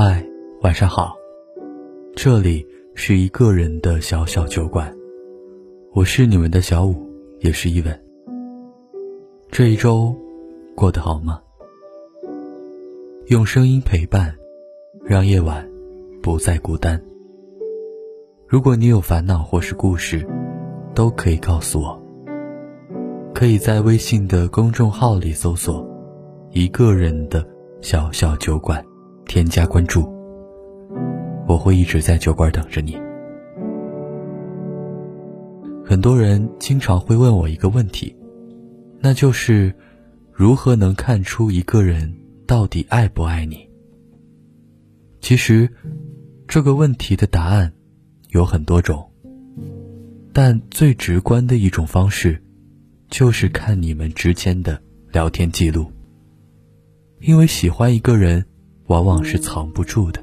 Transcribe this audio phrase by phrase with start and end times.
[0.00, 0.24] 嗨，
[0.62, 1.16] 晚上好。
[2.14, 4.96] 这里是一个人的小小酒馆，
[5.92, 6.94] 我是你们的小五，
[7.40, 8.00] 也是一文。
[9.50, 10.14] 这一周
[10.76, 11.40] 过得好吗？
[13.26, 14.32] 用声音陪伴，
[15.04, 15.68] 让夜晚
[16.22, 17.02] 不再孤单。
[18.46, 20.24] 如果你有烦恼或是故事，
[20.94, 22.00] 都可以告诉我。
[23.34, 25.84] 可以在微信的公众号里搜索
[26.54, 27.44] “一个人的
[27.80, 28.80] 小小酒馆”，
[29.28, 30.12] 添加关注。
[31.46, 32.98] 我会一直在酒馆等着你。
[35.84, 38.14] 很多人经常会问我一个问题，
[38.98, 39.72] 那就是
[40.32, 42.12] 如何能看出一个人
[42.46, 43.68] 到底爱不爱你？
[45.20, 45.70] 其实，
[46.48, 47.72] 这个问题的答案
[48.30, 49.08] 有很多种，
[50.32, 52.42] 但最直观的一种方式。
[53.10, 54.78] 就是看你们之间的
[55.10, 55.90] 聊天记录，
[57.20, 58.44] 因为喜欢一个人，
[58.88, 60.22] 往往是藏不住的，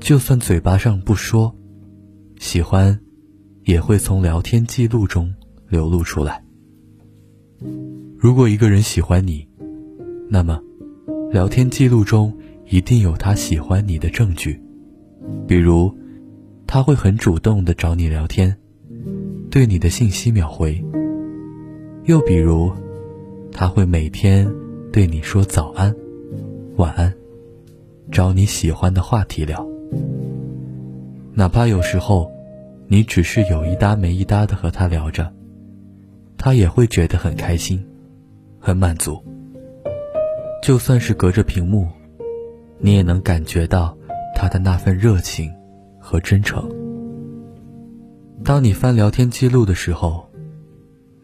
[0.00, 1.54] 就算嘴巴上不说，
[2.38, 2.98] 喜欢，
[3.64, 5.32] 也会从聊天记录中
[5.68, 6.44] 流露出来。
[8.18, 9.46] 如果一个人喜欢你，
[10.28, 10.60] 那么，
[11.30, 12.36] 聊天记录中
[12.68, 14.60] 一定有他喜欢你的证据，
[15.46, 15.92] 比如，
[16.66, 18.56] 他会很主动的找你聊天，
[19.50, 20.84] 对你的信息秒回。
[22.06, 22.72] 又比如，
[23.52, 24.52] 他会每天
[24.92, 25.94] 对你说早安、
[26.76, 27.14] 晚安，
[28.12, 29.66] 找你喜欢的话题聊。
[31.32, 32.30] 哪怕有时候，
[32.86, 35.32] 你只是有一搭没一搭的和他聊着，
[36.36, 37.84] 他也会觉得很开心、
[38.60, 39.20] 很满足。
[40.62, 41.88] 就算是隔着屏幕，
[42.78, 43.96] 你也能感觉到
[44.36, 45.50] 他的那份热情
[45.98, 46.70] 和真诚。
[48.44, 50.28] 当你翻聊天记录的时候。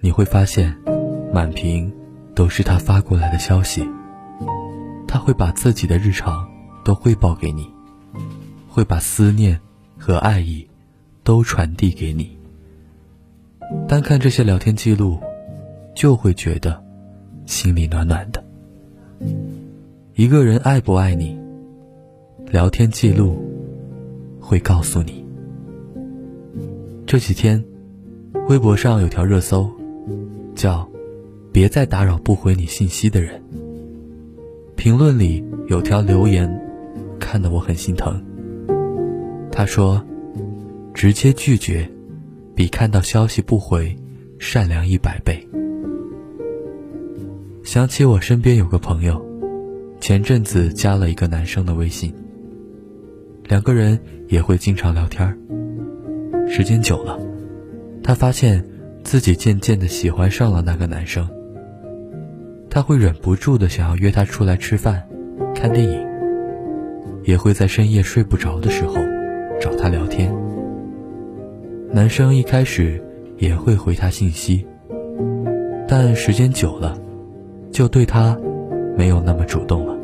[0.01, 0.73] 你会发现，
[1.33, 1.93] 满屏
[2.33, 3.85] 都是他发过来的消息。
[5.09, 6.48] 他会把自己的日常
[6.89, 7.69] 都汇报给你，
[8.67, 9.61] 会把思念
[9.99, 10.67] 和爱意
[11.23, 12.35] 都传递给你。
[13.87, 15.19] 单看这些聊天记录，
[15.95, 16.83] 就会觉得
[17.45, 18.43] 心里暖暖的。
[20.15, 21.39] 一个人爱不爱你，
[22.47, 23.37] 聊天记录
[24.41, 25.23] 会告诉你。
[27.05, 27.63] 这几天，
[28.49, 29.71] 微博上有条热搜。
[30.55, 30.89] 叫，
[31.53, 33.43] 别再打扰不回你信息的人。
[34.75, 36.49] 评论里有条留言，
[37.19, 38.23] 看得我很心疼。
[39.51, 40.05] 他说
[40.95, 41.89] ：“直接拒绝，
[42.55, 43.97] 比看到消息不回
[44.39, 45.47] 善良一百倍。”
[47.65, 49.25] 想起我身边有个朋友，
[50.01, 52.15] 前阵子加了一个男生的微信，
[53.45, 55.39] 两个人也会经常聊天
[56.49, 57.19] 时间久了，
[58.03, 58.65] 他发现。
[59.05, 61.27] 自己渐渐的喜欢上了那个男生，
[62.69, 65.03] 他会忍不住的想要约他出来吃饭、
[65.55, 66.08] 看电影，
[67.29, 68.95] 也会在深夜睡不着的时候
[69.61, 70.35] 找他聊天。
[71.93, 73.05] 男生一开始
[73.37, 74.67] 也会回他信息，
[75.87, 76.99] 但时间久了，
[77.71, 78.35] 就对他
[78.97, 79.95] 没有那么主动了。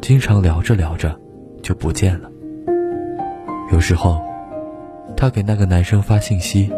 [0.00, 1.14] 经常聊着聊着
[1.60, 2.30] 就不见了。
[3.70, 4.22] 有时候，
[5.14, 6.72] 他给那个男生发信息。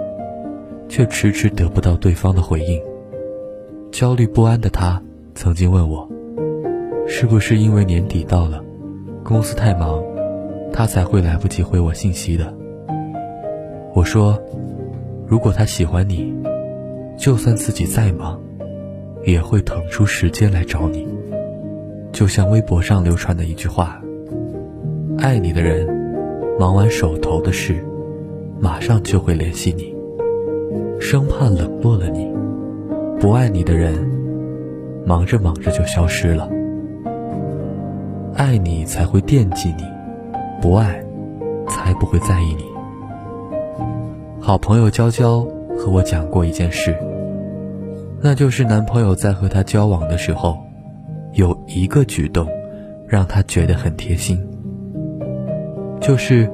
[0.88, 2.80] 却迟迟得不到对方的回应，
[3.90, 5.02] 焦虑不安的他
[5.34, 6.08] 曾经问我
[7.08, 8.62] ：“是不是因为年底到了，
[9.26, 10.00] 公司太忙，
[10.72, 12.54] 他才会来不及回我信息的？”
[13.92, 14.40] 我说
[15.26, 16.32] ：“如果他喜欢你，
[17.18, 18.40] 就算自己再忙，
[19.24, 21.08] 也会腾出时间来找你。
[22.12, 24.00] 就像微博上流传的一句话
[25.18, 25.84] ：‘爱你的人，
[26.56, 27.84] 忙完手头的事，
[28.60, 29.92] 马上就会联系你。’”
[31.00, 32.32] 生怕冷落了你，
[33.18, 33.92] 不爱你的人，
[35.04, 36.48] 忙着忙着就消失了。
[38.36, 39.84] 爱你才会惦记你，
[40.60, 41.02] 不爱，
[41.68, 42.64] 才不会在意你。
[44.40, 45.40] 好朋友娇娇
[45.78, 46.94] 和我讲过一件事，
[48.20, 50.58] 那就是男朋友在和她交往的时候，
[51.32, 52.46] 有一个举动，
[53.08, 54.38] 让她觉得很贴心。
[56.00, 56.50] 就是，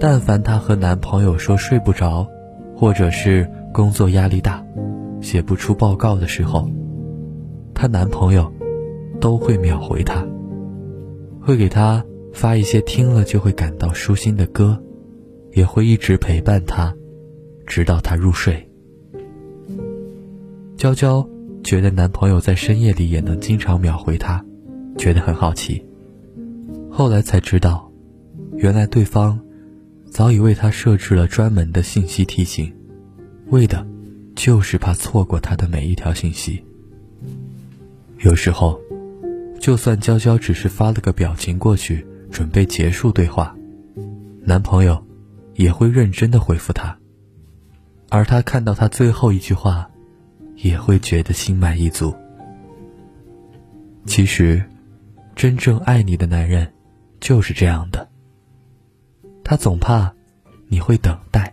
[0.00, 2.26] 但凡她和男朋友说睡不着，
[2.74, 3.50] 或者是。
[3.72, 4.64] 工作压力大，
[5.20, 6.66] 写不出报告的时候，
[7.74, 8.50] 她男朋友
[9.20, 10.24] 都会秒回她，
[11.46, 14.82] 会给她发一些听了就会感到舒心的歌，
[15.52, 16.92] 也会一直陪伴她，
[17.68, 18.68] 直到她入睡。
[20.76, 21.26] 娇娇
[21.62, 24.44] 觉得男朋友在深夜里也能经常秒回她，
[24.98, 25.80] 觉得很好奇。
[26.90, 27.88] 后来才知道，
[28.56, 29.38] 原来对方
[30.10, 32.74] 早已为她设置了专门的信息提醒。
[33.50, 33.86] 为的，
[34.34, 36.60] 就是怕错过他的每一条信息。
[38.18, 38.80] 有时候，
[39.66, 43.52] 就算娇娇只是发了个表情过去，准备结束对话，
[44.40, 45.04] 男朋友
[45.54, 46.96] 也会认真的回复她，
[48.08, 49.90] 而她看到他最后一句话，
[50.54, 52.14] 也会觉得心满意足。
[54.04, 54.62] 其实，
[55.34, 56.72] 真正爱你的男人
[57.18, 58.08] 就是这样的，
[59.42, 60.14] 他总怕
[60.68, 61.52] 你会等待，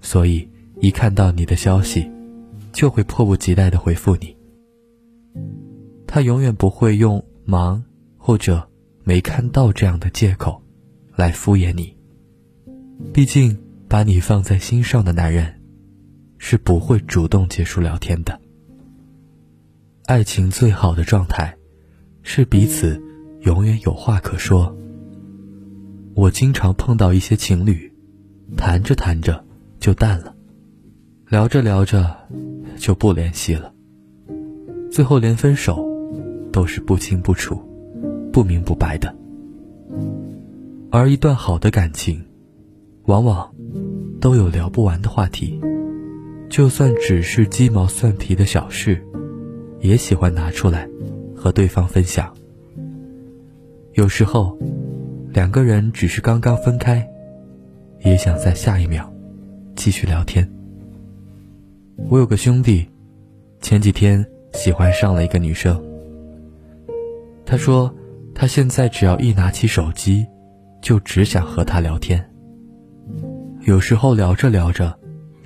[0.00, 0.50] 所以
[0.80, 2.10] 一看到你的消息，
[2.72, 4.36] 就会迫不及待的回复你。
[6.04, 7.84] 他永远不会用忙
[8.16, 8.68] 或者
[9.02, 10.62] 没看到这样的借口
[11.14, 11.94] 来敷衍你。
[13.12, 13.56] 毕竟，
[13.88, 15.60] 把你放在心上的男人
[16.38, 18.40] 是不会主动结束聊天的。
[20.06, 21.56] 爱情最好的状态
[22.22, 23.02] 是彼此
[23.40, 24.74] 永远有话可说。
[26.14, 27.92] 我经常碰到一些情侣，
[28.56, 29.44] 谈着谈着
[29.80, 30.34] 就淡了，
[31.28, 32.16] 聊着聊着
[32.76, 33.72] 就不联系了，
[34.90, 35.93] 最后连分手。
[36.54, 37.60] 都是不清不楚、
[38.32, 39.12] 不明不白的，
[40.88, 42.24] 而一段好的感情，
[43.06, 43.52] 往往
[44.20, 45.60] 都有聊不完的话题，
[46.48, 49.04] 就算只是鸡毛蒜皮的小事，
[49.80, 50.88] 也喜欢拿出来
[51.34, 52.32] 和对方分享。
[53.94, 54.56] 有时候，
[55.32, 57.04] 两个人只是刚刚分开，
[58.04, 59.12] 也想在下一秒
[59.74, 60.48] 继续聊天。
[62.08, 62.86] 我有个兄弟，
[63.60, 65.93] 前几天喜欢上了一个女生。
[67.54, 67.94] 他说
[68.34, 70.26] ：“他现在只要一拿起手机，
[70.82, 72.28] 就只想和他聊天。
[73.60, 74.92] 有时候聊着聊着，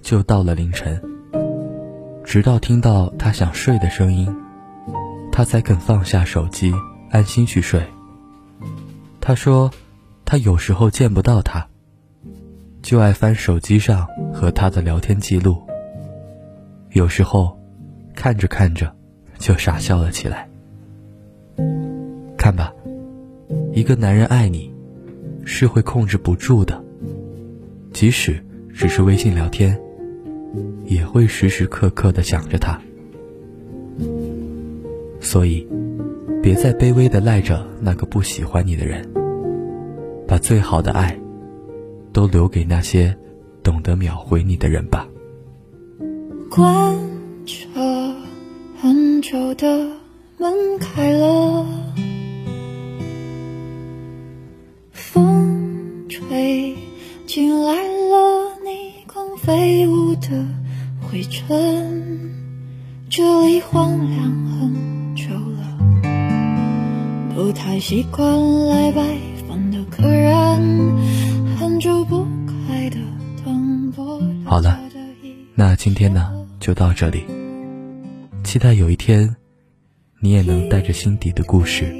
[0.00, 0.98] 就到了凌晨。
[2.24, 4.34] 直到听到他想睡的声音，
[5.30, 6.72] 他才肯放下手机，
[7.10, 7.82] 安心去睡。”
[9.20, 9.70] 他说
[10.24, 11.68] ：“他有时候见不到他，
[12.80, 15.62] 就爱翻手机上和他的聊天记录。
[16.92, 17.54] 有时候，
[18.14, 18.96] 看着看着，
[19.38, 20.48] 就傻笑了起来。”
[22.38, 22.72] 看吧，
[23.74, 24.72] 一个男人爱你，
[25.44, 26.82] 是会控制不住的。
[27.92, 28.42] 即使
[28.72, 29.78] 只是微信聊天，
[30.84, 32.80] 也会时时刻刻的想着他。
[35.20, 35.66] 所以，
[36.40, 39.04] 别再卑微的赖着那个不喜欢你的人，
[40.26, 41.18] 把最好的爱，
[42.12, 43.14] 都留给那些
[43.64, 45.08] 懂得秒回你的人吧。
[46.48, 46.96] 关
[47.44, 48.14] 着
[48.80, 49.66] 很久的
[50.38, 51.66] 门开了。
[56.28, 56.76] 飞
[57.26, 60.28] 进来了逆光飞舞的
[61.00, 62.30] 灰尘，
[63.08, 65.78] 这里荒凉很久了，
[67.34, 68.30] 不太习惯
[68.68, 69.02] 来拜
[69.48, 70.94] 访的客人，
[71.56, 72.98] 很久不开的
[73.42, 73.90] 灯。
[74.44, 74.78] 好了，
[75.54, 76.30] 那今天呢
[76.60, 77.24] 就到这里，
[78.44, 79.34] 期待有一天，
[80.20, 81.90] 你也能带着心底的故事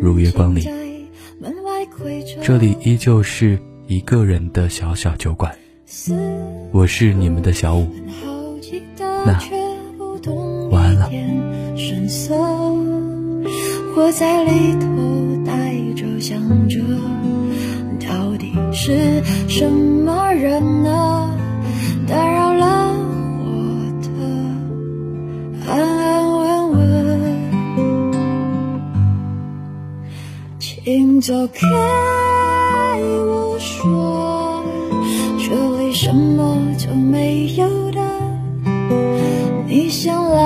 [0.00, 0.64] 如约光临。
[2.42, 5.54] 这里依旧是一个人的小小酒馆。
[6.72, 7.88] 我是你们的小五，
[9.24, 9.38] 那
[10.70, 11.10] 晚安了。
[13.96, 16.80] 我在里头呆着想着，
[18.06, 21.13] 到底是什么人呢？
[31.24, 31.66] 走开，
[33.00, 34.62] 我说。
[35.38, 38.00] 却为什么就没有的，
[39.66, 40.43] 你想来，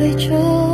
[0.00, 0.69] 门外窥着，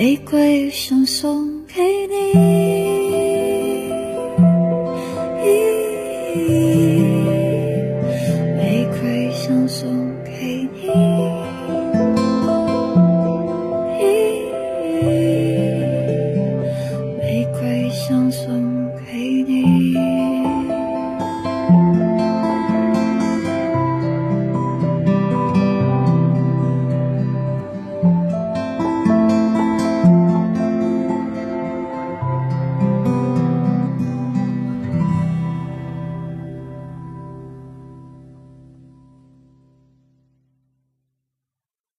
[0.00, 2.59] 玫瑰想送给你。